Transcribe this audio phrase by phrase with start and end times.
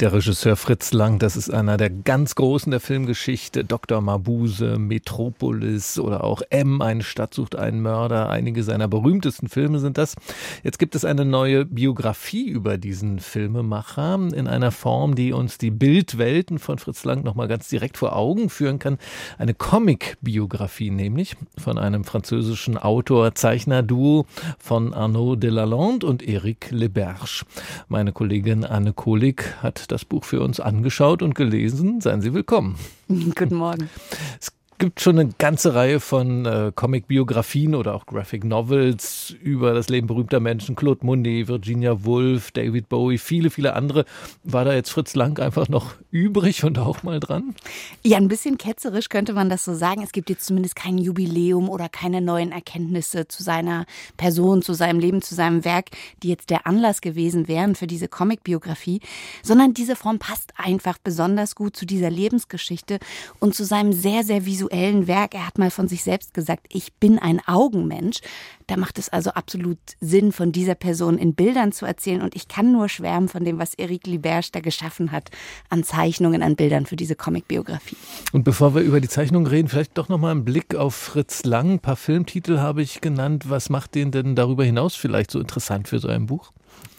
[0.00, 3.64] der Regisseur Fritz Lang, das ist einer der ganz Großen der Filmgeschichte.
[3.64, 4.02] Dr.
[4.02, 8.28] Mabuse, Metropolis oder auch M, eine Stadt sucht einen Mörder.
[8.28, 10.14] Einige seiner berühmtesten Filme sind das.
[10.62, 15.70] Jetzt gibt es eine neue Biografie über diesen Filmemacher in einer Form, die uns die
[15.70, 18.98] Bildwelten von Fritz Lang nochmal ganz direkt vor Augen führen kann.
[19.38, 24.26] Eine Comic-Biografie nämlich von einem französischen Autor-Zeichner-Duo
[24.58, 27.46] von Arnaud Delalande und Eric Leberge.
[27.88, 32.00] Meine Kollegin Anne Kohlig hat das Buch für uns angeschaut und gelesen.
[32.00, 32.76] Seien Sie willkommen.
[33.08, 33.90] Guten Morgen.
[34.40, 39.88] Es gibt schon eine ganze Reihe von äh, Comic-Biografien oder auch Graphic Novels über das
[39.88, 40.76] Leben berühmter Menschen.
[40.76, 44.04] Claude Monet, Virginia Woolf, David Bowie, viele, viele andere.
[44.44, 47.54] War da jetzt Fritz Lang einfach noch übrig und auch mal dran?
[48.02, 50.02] Ja, ein bisschen ketzerisch könnte man das so sagen.
[50.02, 55.00] Es gibt jetzt zumindest kein Jubiläum oder keine neuen Erkenntnisse zu seiner Person, zu seinem
[55.00, 55.86] Leben, zu seinem Werk,
[56.22, 59.00] die jetzt der Anlass gewesen wären für diese Comic-Biografie,
[59.42, 62.98] sondern diese Form passt einfach besonders gut zu dieser Lebensgeschichte
[63.40, 65.34] und zu seinem sehr, sehr visuellen visuellen Werk.
[65.34, 68.18] Er hat mal von sich selbst gesagt, ich bin ein Augenmensch.
[68.66, 72.22] Da macht es also absolut Sinn, von dieser Person in Bildern zu erzählen.
[72.22, 75.30] Und ich kann nur schwärmen von dem, was Eric Liberge da geschaffen hat
[75.70, 77.96] an Zeichnungen, an Bildern für diese Comicbiografie.
[78.32, 81.72] Und bevor wir über die Zeichnungen reden, vielleicht doch nochmal einen Blick auf Fritz Lang.
[81.72, 83.48] Ein paar Filmtitel habe ich genannt.
[83.48, 86.52] Was macht den denn darüber hinaus vielleicht so interessant für so ein Buch?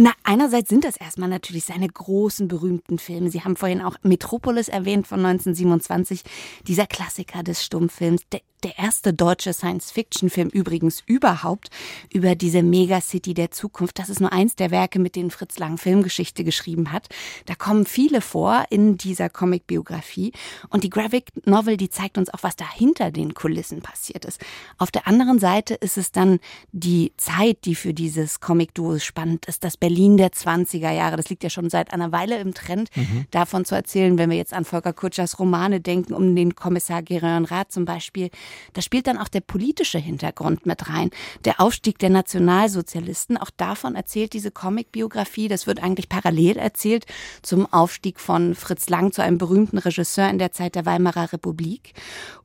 [0.00, 3.30] Na, einerseits sind das erstmal natürlich seine großen, berühmten Filme.
[3.30, 6.22] Sie haben vorhin auch Metropolis erwähnt von 1927,
[6.68, 11.70] dieser Klassiker des Stummfilms, der der erste deutsche Science-Fiction-Film übrigens überhaupt
[12.12, 13.98] über diese Megacity der Zukunft.
[13.98, 17.08] Das ist nur eins der Werke, mit denen Fritz Lang Filmgeschichte geschrieben hat.
[17.46, 20.32] Da kommen viele vor in dieser Comic-Biografie.
[20.70, 24.40] Und die Graphic Novel, die zeigt uns auch, was da hinter den Kulissen passiert ist.
[24.76, 26.40] Auf der anderen Seite ist es dann
[26.72, 29.62] die Zeit, die für dieses Comic-Duo spannend ist.
[29.62, 31.16] Das Berlin der 20er Jahre.
[31.16, 33.24] Das liegt ja schon seit einer Weile im Trend, mhm.
[33.30, 37.44] davon zu erzählen, wenn wir jetzt an Volker Kutschers Romane denken, um den Kommissar Gerion
[37.44, 38.30] Rath zum Beispiel
[38.72, 41.10] da spielt dann auch der politische Hintergrund mit rein.
[41.44, 45.48] Der Aufstieg der Nationalsozialisten, auch davon erzählt diese Comicbiografie.
[45.48, 47.06] Das wird eigentlich parallel erzählt
[47.42, 51.94] zum Aufstieg von Fritz Lang zu einem berühmten Regisseur in der Zeit der Weimarer Republik.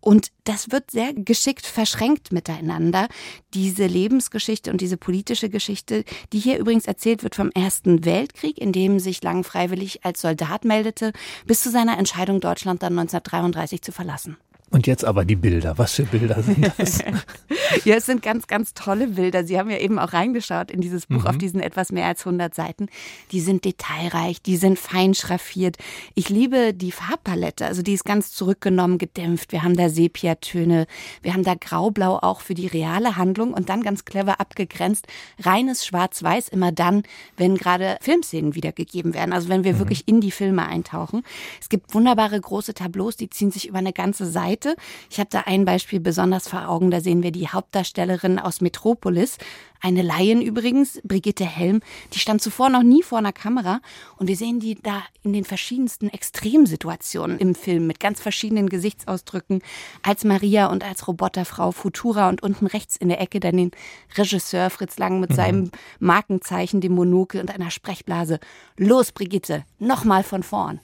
[0.00, 3.08] Und das wird sehr geschickt verschränkt miteinander.
[3.54, 8.72] Diese Lebensgeschichte und diese politische Geschichte, die hier übrigens erzählt wird vom Ersten Weltkrieg, in
[8.72, 11.12] dem sich Lang freiwillig als Soldat meldete,
[11.46, 14.36] bis zu seiner Entscheidung, Deutschland dann 1933 zu verlassen.
[14.70, 15.78] Und jetzt aber die Bilder.
[15.78, 17.00] Was für Bilder sind das?
[17.84, 19.44] ja, es sind ganz, ganz tolle Bilder.
[19.44, 21.26] Sie haben ja eben auch reingeschaut in dieses Buch mhm.
[21.26, 22.88] auf diesen etwas mehr als 100 Seiten.
[23.32, 25.76] Die sind detailreich, die sind fein schraffiert.
[26.14, 27.66] Ich liebe die Farbpalette.
[27.66, 29.52] Also die ist ganz zurückgenommen, gedämpft.
[29.52, 30.86] Wir haben da Sepiatöne,
[31.22, 35.06] wir haben da Graublau auch für die reale Handlung und dann ganz clever abgegrenzt.
[35.40, 37.02] Reines Schwarz-Weiß immer dann,
[37.36, 39.32] wenn gerade Filmszenen wiedergegeben werden.
[39.32, 39.78] Also wenn wir mhm.
[39.78, 41.22] wirklich in die Filme eintauchen.
[41.60, 44.76] Es gibt wunderbare große Tableaus, die ziehen sich über eine ganze Seite.
[45.10, 46.90] Ich habe da ein Beispiel besonders vor Augen.
[46.90, 49.36] Da sehen wir die Hauptdarstellerin aus Metropolis,
[49.82, 51.80] eine Laien übrigens, Brigitte Helm.
[52.14, 53.80] Die stand zuvor noch nie vor einer Kamera
[54.16, 59.60] und wir sehen die da in den verschiedensten Extremsituationen im Film mit ganz verschiedenen Gesichtsausdrücken
[60.02, 63.70] als Maria und als Roboterfrau Futura und unten rechts in der Ecke dann den
[64.16, 65.34] Regisseur Fritz Lang mit mhm.
[65.34, 68.40] seinem Markenzeichen, dem Monokel und einer Sprechblase.
[68.78, 70.80] Los, Brigitte, nochmal von vorn.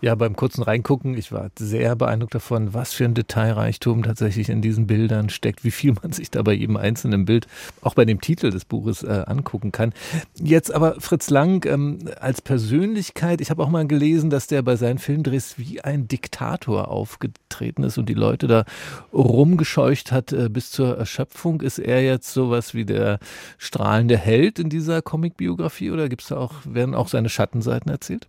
[0.00, 4.62] Ja, beim kurzen Reingucken, ich war sehr beeindruckt davon, was für ein Detailreichtum tatsächlich in
[4.62, 7.46] diesen Bildern steckt, wie viel man sich da bei jedem einzelnen Bild,
[7.82, 9.92] auch bei dem Titel des Buches, äh, angucken kann.
[10.36, 14.76] Jetzt aber Fritz Lang ähm, als Persönlichkeit, ich habe auch mal gelesen, dass der bei
[14.76, 18.64] seinen Filmdrehs wie ein Diktator aufgetreten ist und die Leute da
[19.12, 21.60] rumgescheucht hat äh, bis zur Erschöpfung.
[21.60, 23.18] Ist er jetzt sowas wie der
[23.58, 28.26] strahlende Held in dieser Comicbiografie oder gibt's da auch, werden auch seine Schattenseiten erzählt?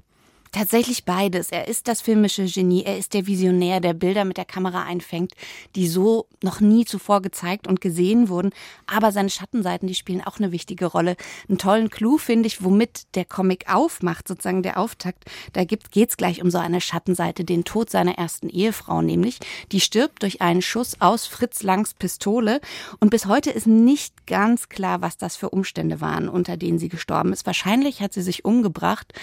[0.52, 1.52] Tatsächlich beides.
[1.52, 5.34] Er ist das filmische Genie, er ist der Visionär, der Bilder mit der Kamera einfängt,
[5.76, 8.50] die so noch nie zuvor gezeigt und gesehen wurden.
[8.88, 11.18] Aber seine Schattenseiten, die spielen auch eine wichtige Rolle.
[11.48, 15.26] Einen tollen Clou finde ich, womit der Comic aufmacht, sozusagen der Auftakt.
[15.54, 19.38] Da geht es gleich um so eine Schattenseite, den Tod seiner ersten Ehefrau nämlich.
[19.72, 22.60] Die stirbt durch einen Schuss aus Fritz Langs Pistole.
[23.00, 26.90] Und bis heute ist nicht ganz klar, was das für Umstände waren, unter denen sie
[26.90, 27.46] gestorben ist.
[27.46, 29.14] Wahrscheinlich hat sie sich umgebracht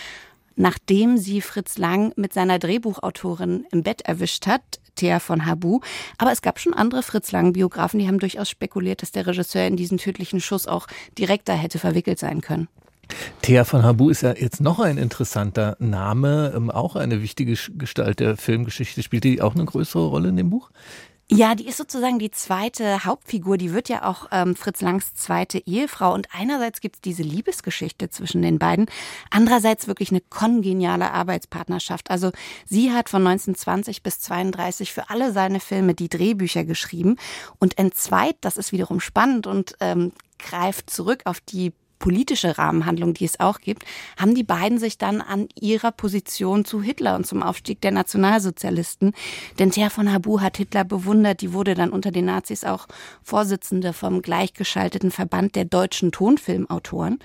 [0.57, 4.63] nachdem sie Fritz Lang mit seiner Drehbuchautorin im Bett erwischt hat,
[4.97, 5.81] Thea von Habu.
[6.19, 9.77] Aber es gab schon andere Fritz Lang-Biografen, die haben durchaus spekuliert, dass der Regisseur in
[9.77, 10.87] diesen tödlichen Schuss auch
[11.19, 12.69] direkter hätte verwickelt sein können.
[13.43, 18.19] Thea von Habu ist ja jetzt noch ein interessanter Name, ähm, auch eine wichtige Gestalt
[18.19, 19.03] der Filmgeschichte.
[19.03, 20.71] Spielt die auch eine größere Rolle in dem Buch?
[21.29, 23.57] Ja, die ist sozusagen die zweite Hauptfigur.
[23.59, 26.15] Die wird ja auch ähm, Fritz Langs zweite Ehefrau.
[26.15, 28.87] Und einerseits gibt es diese Liebesgeschichte zwischen den beiden,
[29.31, 32.13] andererseits wirklich eine kongeniale Arbeitspartnerschaft.
[32.13, 32.31] Also
[32.65, 37.17] sie hat von 1920 bis 32 für alle seine Filme die Drehbücher geschrieben
[37.59, 43.25] und entzweit, das ist wiederum spannend und ähm, greift zurück auf die politische Rahmenhandlung, die
[43.25, 43.85] es auch gibt,
[44.17, 49.13] haben die beiden sich dann an ihrer Position zu Hitler und zum Aufstieg der Nationalsozialisten.
[49.59, 52.87] Denn Ter von Habu hat Hitler bewundert, die wurde dann unter den Nazis auch
[53.23, 57.19] Vorsitzende vom gleichgeschalteten Verband der deutschen Tonfilmautoren.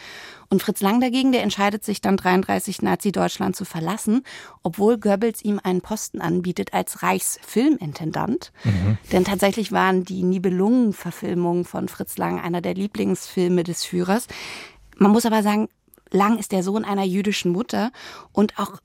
[0.51, 4.25] Und Fritz Lang dagegen, der entscheidet sich dann 33 Nazi-Deutschland zu verlassen,
[4.63, 8.51] obwohl Goebbels ihm einen Posten anbietet als Reichsfilmintendant.
[8.65, 8.97] Mhm.
[9.13, 14.27] Denn tatsächlich waren die Nibelungen-Verfilmungen von Fritz Lang einer der Lieblingsfilme des Führers.
[14.97, 15.69] Man muss aber sagen,
[16.09, 17.93] Lang ist der Sohn einer jüdischen Mutter
[18.33, 18.81] und auch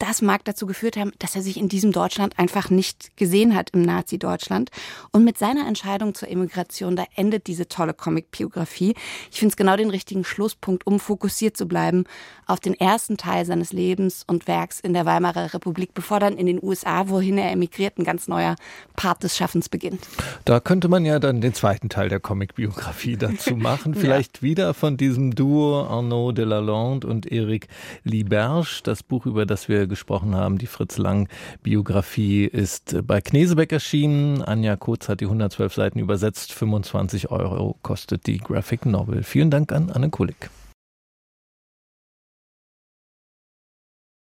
[0.00, 3.70] das mag dazu geführt haben, dass er sich in diesem Deutschland einfach nicht gesehen hat
[3.70, 4.70] im Nazi-Deutschland.
[5.12, 8.94] Und mit seiner Entscheidung zur Emigration, da endet diese tolle Comic-Biografie.
[9.30, 12.04] Ich finde es genau den richtigen Schlusspunkt, um fokussiert zu bleiben
[12.46, 16.46] auf den ersten Teil seines Lebens und Werks in der Weimarer Republik, bevor dann in
[16.46, 18.56] den USA, wohin er emigriert, ein ganz neuer
[18.96, 20.00] Part des Schaffens beginnt.
[20.46, 23.94] Da könnte man ja dann den zweiten Teil der Comic-Biografie dazu machen.
[23.94, 24.42] Vielleicht ja.
[24.42, 27.68] wieder von diesem Duo Arnaud Delalande und Eric
[28.02, 30.56] Liberge, das Buch, über das wir gesprochen haben.
[30.56, 31.28] Die Fritz Lang
[31.62, 34.40] Biografie ist bei Knesebeck erschienen.
[34.40, 36.54] Anja Kurz hat die 112 Seiten übersetzt.
[36.54, 39.22] 25 Euro kostet die Graphic Novel.
[39.22, 40.48] Vielen Dank an Anne Kulik.